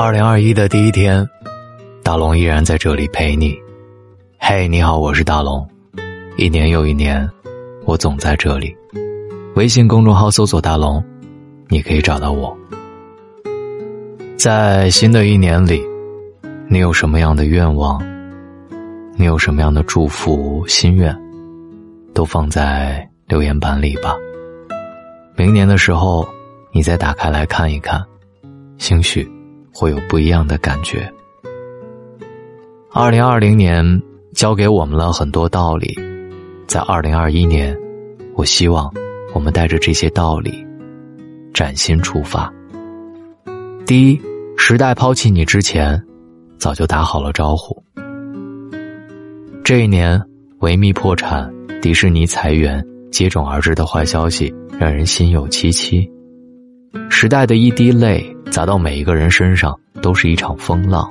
[0.00, 1.28] 二零二一的第一天，
[2.04, 3.58] 大龙依然在这里陪你。
[4.38, 5.68] 嘿，你好，我是大龙。
[6.36, 7.28] 一年又一年，
[7.84, 8.72] 我总在这里。
[9.56, 11.02] 微信公众号搜索“大龙”，
[11.66, 12.56] 你可以找到我。
[14.36, 15.82] 在新的一年里，
[16.68, 18.00] 你有什么样的愿望？
[19.16, 21.12] 你有什么样的祝福心愿？
[22.14, 24.14] 都放在留言板里吧。
[25.34, 26.24] 明年的时候，
[26.70, 28.00] 你再打开来看一看，
[28.78, 29.28] 兴许
[29.78, 31.08] 会有不一样的感觉。
[32.90, 34.02] 二零二零年
[34.34, 35.96] 教给我们了很多道理，
[36.66, 37.78] 在二零二一年，
[38.34, 38.92] 我希望
[39.32, 40.66] 我们带着这些道理，
[41.54, 42.52] 崭新出发。
[43.86, 44.20] 第一，
[44.56, 46.02] 时代抛弃你之前，
[46.58, 47.80] 早就打好了招呼。
[49.62, 50.20] 这一年，
[50.58, 51.48] 维密破产，
[51.80, 56.10] 迪士尼裁员，接踵而至的坏消息让人心有戚戚。
[57.08, 61.08] 时代的一滴泪砸到每一个人身上，都是一场风浪。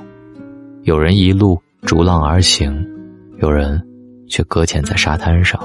[0.84, 2.86] 有人一路逐浪而行，
[3.38, 3.82] 有人
[4.28, 5.58] 却搁浅在沙滩上。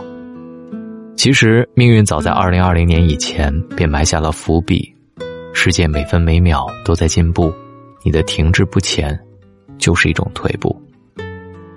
[1.17, 4.95] 其实，命运早在二零二零年以前便埋下了伏笔。
[5.53, 7.53] 世界每分每秒都在进步，
[8.05, 9.19] 你的停滞不前，
[9.77, 10.81] 就是一种退步。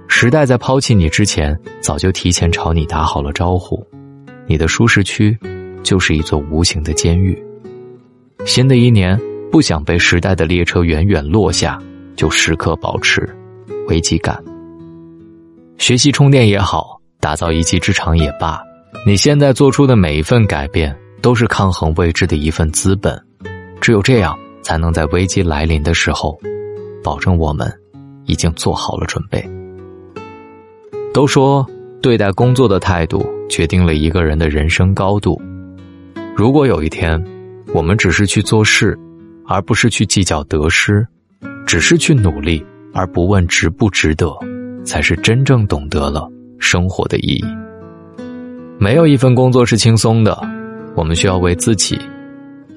[0.08, 3.84] 时代在抛弃你之前，早就提前朝你打好了招呼。
[4.46, 5.36] 你的舒适区，
[5.82, 7.36] 就是一座无形的监狱。
[8.46, 9.20] 新的一年，
[9.56, 11.82] 不想被时代的列车远远落下，
[12.18, 13.26] 就时刻保持
[13.88, 14.38] 危机感。
[15.78, 18.62] 学习充电也好，打造一技之长也罢，
[19.08, 23.18] 你现在做出的每一份改变，都是抗衡未知的一份资本。
[23.80, 26.38] 只有这样，才能在危机来临的时候，
[27.02, 27.74] 保证我们
[28.26, 29.42] 已经做好了准备。
[31.14, 31.66] 都说
[32.02, 35.42] 对待工作的态度决定了一个人的人生高度。
[36.36, 37.26] 如果有一天，
[37.74, 39.00] 我们只是去做事，
[39.48, 41.06] 而不是去计较得失，
[41.66, 44.36] 只是去努力而不问值不值得，
[44.84, 46.30] 才是真正懂得了
[46.60, 47.46] 生活的意义。
[48.80, 50.40] 没有一份工作是轻松的，
[50.96, 52.00] 我们需要为自己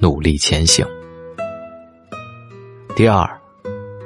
[0.01, 0.87] 努力前行。
[2.95, 3.29] 第二，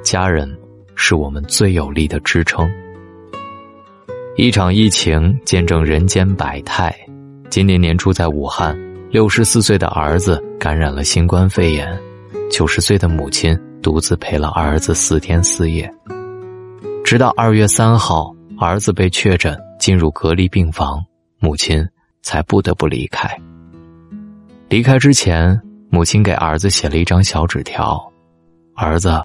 [0.03, 0.51] 家人
[0.95, 2.71] 是我们最有力的支撑。
[4.37, 6.95] 一场疫情见证人间百态。
[7.51, 8.75] 今年年初，在武汉，
[9.11, 11.99] 六十四岁的儿子感染了新冠肺炎，
[12.51, 15.93] 九十岁的母亲独自陪了儿子四天四夜。
[17.05, 21.05] 直到二月三号，儿子被确诊进入隔离病房，
[21.39, 21.87] 母亲
[22.23, 23.29] 才不得不离开。
[24.69, 25.61] 离开之前，
[25.91, 28.03] 母亲给儿子写了一张小纸条
[28.75, 29.21] ：“儿子，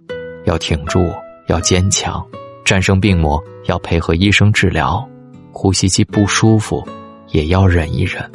[0.46, 1.14] 要挺住，
[1.48, 2.26] 要坚强。”
[2.66, 5.08] 战胜病魔要配合医生治疗，
[5.54, 6.86] 呼吸机不舒服
[7.30, 8.30] 也要忍一忍。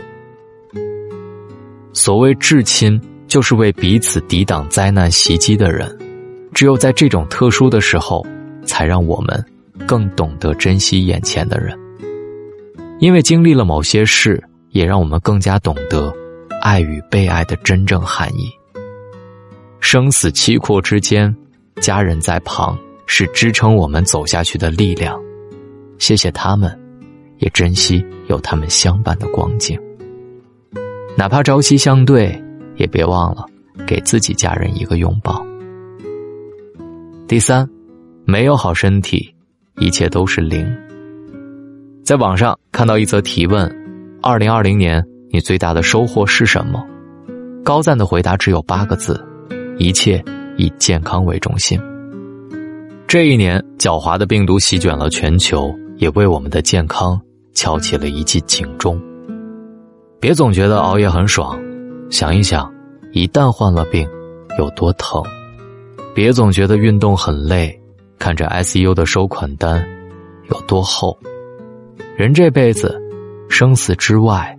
[1.93, 2.99] 所谓至亲，
[3.32, 5.91] 就是为彼此抵挡灾难袭击的人。
[6.53, 8.22] 只有在这种特殊的时候，
[8.66, 9.43] 才让我们
[9.87, 11.75] 更懂得珍惜眼前的人。
[13.00, 14.38] 因为经历了某些事，
[14.72, 16.15] 也让我们更加懂得
[16.60, 18.50] 爱与被爱的真正含义。
[19.81, 21.34] 生死契阔之间，
[21.81, 22.78] 家人在旁。
[23.06, 25.19] 是支撑我们走下去的力量，
[25.99, 26.78] 谢谢他们，
[27.38, 29.78] 也珍惜有他们相伴的光景。
[31.16, 32.43] 哪怕朝夕相对，
[32.82, 33.47] 也别忘了
[33.87, 35.41] 给自己家人一个拥抱。
[37.28, 37.66] 第三，
[38.25, 39.32] 没有好身体，
[39.76, 40.66] 一切都是零。
[42.03, 43.72] 在网上看到一则提问：
[44.20, 45.00] 二零二零年
[45.31, 46.84] 你最大的收获是什么？
[47.65, 49.25] 高赞的回答只有八个字：
[49.78, 50.22] 一切
[50.56, 51.81] 以健康为中心。
[53.06, 57.20] 这一年，狡猾的病毒席卷了全球，也为我们的健康
[57.54, 59.00] 敲起了一记警钟。
[60.19, 61.56] 别总觉得熬夜很爽，
[62.10, 62.72] 想一想，
[63.12, 64.09] 一旦患了病，
[64.59, 65.23] 有多疼；
[66.15, 67.78] 别总觉得运动很累，
[68.19, 69.87] 看着 ICU 的收款单，
[70.50, 71.19] 有多厚。
[72.17, 72.99] 人这辈子，
[73.50, 74.59] 生死之外，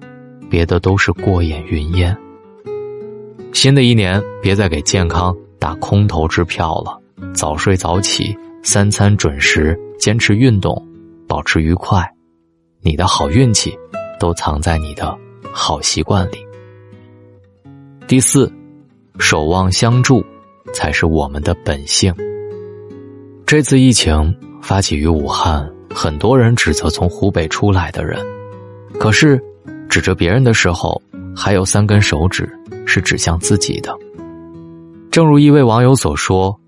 [0.51, 2.15] 别的都是过眼云烟。
[3.53, 6.99] 新的一年，别再给健康打空头支票了。
[7.33, 10.79] 早睡早起，三餐准时，坚持运动，
[11.27, 12.07] 保持愉快，
[12.81, 13.75] 你的好运气
[14.19, 15.17] 都藏在你的
[15.51, 16.37] 好习惯里。
[18.07, 18.51] 第四，
[19.19, 20.23] 守望相助
[20.73, 22.13] 才是我们的本性。
[23.45, 28.19] 这次疫情发起于武汉，很多人指责从湖北出来的人，
[28.99, 29.41] 可是
[29.89, 31.01] 指着别人的时候，
[31.35, 32.49] 还有三根手指
[32.85, 33.95] 是指向自己的。
[35.11, 36.59] 正如一位网友所说。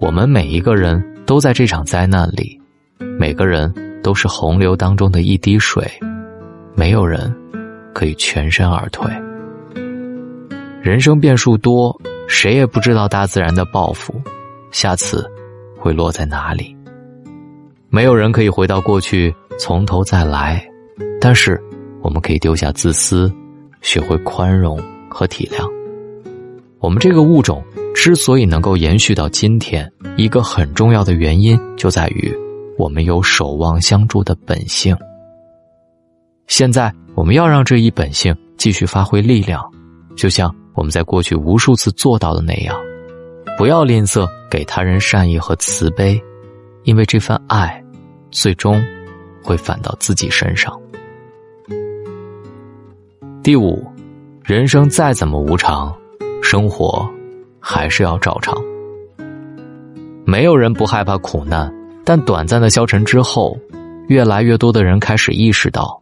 [0.00, 2.56] 我们每一个人都在这场灾难里，
[3.18, 5.84] 每个人都是洪流当中的一滴水，
[6.76, 7.34] 没有人
[7.92, 9.10] 可以全身而退。
[10.88, 11.94] 人生变数多，
[12.28, 14.14] 谁也不知道大自然的报复。
[14.70, 15.30] 下次
[15.78, 16.74] 会落在哪里。
[17.90, 20.66] 没有人可以回到过去从头再来，
[21.20, 21.62] 但是
[22.00, 23.30] 我们可以丢下自私，
[23.82, 25.70] 学会宽容和体谅。
[26.78, 27.62] 我们这个物种
[27.94, 29.86] 之所以能够延续到今天，
[30.16, 32.34] 一个很重要的原因就在于
[32.78, 34.96] 我们有守望相助的本性。
[36.46, 39.62] 现在我们要让这一本性继续发挥力量，
[40.16, 42.76] 就像我们在过去无数次做到的那样，
[43.58, 46.22] 不要吝啬给他人善意和慈悲。
[46.84, 47.82] 因为这份爱，
[48.30, 48.80] 最终
[49.42, 50.80] 会返到自己身上。
[53.42, 53.84] 第五，
[54.44, 55.92] 人生再怎么无常，
[56.44, 57.10] 生活
[57.58, 58.56] 还是要照常。
[60.24, 63.58] 没有人不害怕苦难，但短暂的消沉之后，
[64.06, 66.00] 越来越多的人开始意识到，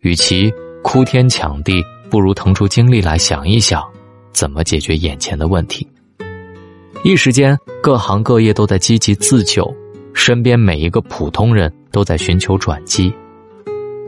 [0.00, 0.52] 与其
[0.82, 1.80] 哭天抢地，
[2.10, 3.82] 不如腾出精力来想一想，
[4.36, 5.88] 怎么解决眼前的问题。
[7.02, 9.66] 一时间，各行各业都在积极自救。
[10.12, 13.12] 身边每一个普通人都在寻求转机。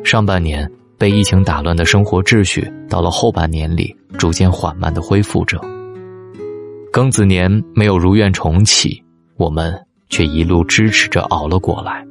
[0.04, 5.58] 上半年被疫情打乱的生活秩序，到了后半年里逐渐缓慢的恢复着。
[6.92, 9.02] 庚子年没有如愿重启，
[9.36, 9.74] 我们
[10.08, 12.04] 却一路支持着熬了过来。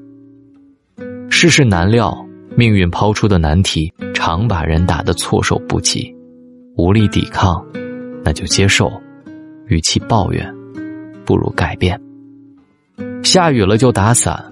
[1.30, 2.16] 世事难料，
[2.56, 6.16] 命运抛出的难题常把人打得措手不及，
[6.78, 7.64] 无力抵抗，
[8.28, 8.92] 那就接受。
[9.68, 10.54] 与其抱怨，
[11.26, 11.98] 不如改变。
[13.24, 14.44] 下雨了就打伞，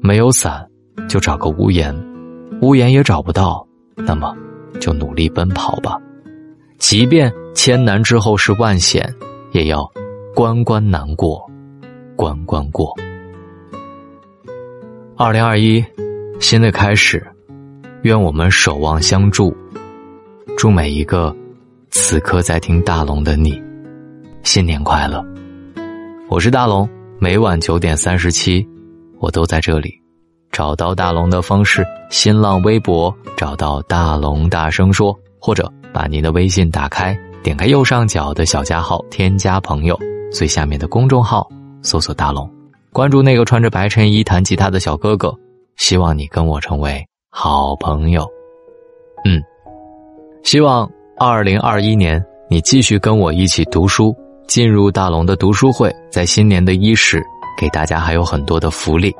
[0.00, 0.64] 没有伞
[1.08, 1.92] 就找个屋檐，
[2.62, 4.32] 屋檐也找不到，那么
[4.78, 5.98] 就努力奔跑吧。
[6.78, 9.12] 即便千难之后是万险，
[9.50, 9.84] 也要
[10.32, 11.44] 关关难过，
[12.14, 12.94] 关关过。
[15.16, 15.84] 二零二一，
[16.38, 17.26] 新的开始，
[18.02, 19.52] 愿我们守望相助。
[20.56, 21.34] 祝每一个
[21.90, 23.60] 此刻在听大龙的你，
[24.42, 25.24] 新年快乐！
[26.28, 26.88] 我是大龙。
[27.18, 28.66] 每晚九点三十七，
[29.18, 29.94] 我都在这里。
[30.50, 39.98] 找到大龙的方式：新浪微博找到大龙，大声说，或者把您的微信打开，点开右上角的小加号，添加朋友，
[40.30, 41.48] 最下面的公众号
[41.82, 42.50] 搜索大龙，
[42.92, 45.34] 关注那个穿着白衬衣弹吉他的小哥哥。
[45.76, 48.26] 希望你跟我成为好朋友。
[49.24, 49.42] 嗯，
[50.42, 54.14] 希望二零二一年你继续跟我一起读书。
[54.46, 57.20] 进入大龙的读书会，在新年的伊始，
[57.58, 59.12] 给大家还有很多的福利，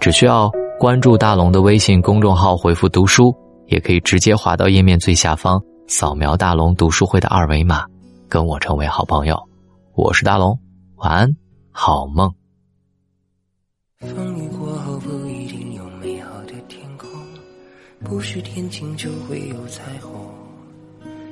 [0.00, 0.50] 只需要
[0.80, 3.32] 关注大龙的微信公众号，回复“读书”，
[3.68, 7.84] 也可以直接滑到页面最下方，扫描大龙读书会的二维码，
[8.28, 9.40] 跟我成为好朋友。
[9.94, 10.58] 我是大龙，
[10.96, 11.36] 晚安，
[11.70, 12.32] 好梦。
[14.00, 17.08] 风雨过后不一定有美好的天空，
[18.02, 20.10] 不是天晴就会有彩虹，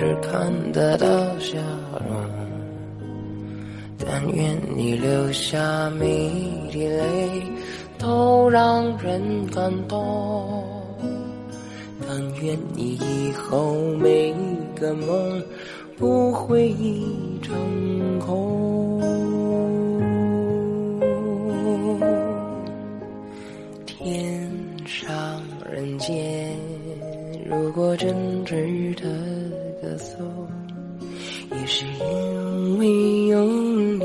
[0.00, 1.06] 只看得到
[1.38, 1.58] 笑
[2.08, 2.16] 容，
[3.98, 6.30] 但愿你留下每
[6.72, 7.42] 滴泪
[7.98, 10.64] 都让人感动，
[12.08, 14.34] 但愿你以后每
[14.74, 15.44] 个梦
[15.98, 16.74] 不会
[17.42, 19.02] 成空。
[23.84, 24.50] 天
[24.86, 25.12] 上
[25.70, 26.56] 人间，
[27.44, 29.19] 如果真值得。
[31.52, 34.04] 也是因为有你，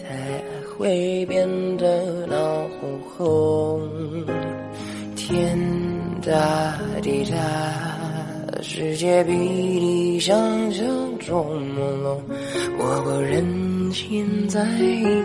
[0.00, 0.42] 才
[0.76, 2.36] 会变得闹
[2.80, 3.80] 哄哄。
[5.16, 5.58] 天
[6.24, 7.36] 大地大，
[8.62, 10.36] 世界比你想
[10.72, 10.86] 象
[11.18, 12.16] 中朦胧。
[12.78, 14.64] 我不忍心再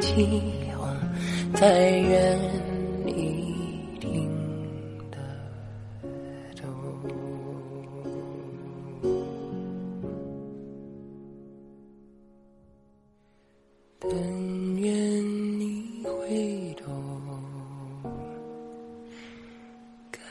[0.02, 0.42] 起
[0.76, 0.88] 哄，
[1.54, 2.40] 但愿。
[3.06, 3.14] 但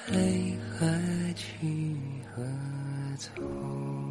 [0.08, 0.14] 该
[0.78, 1.96] 何去
[2.34, 2.42] 何
[3.18, 4.01] 从？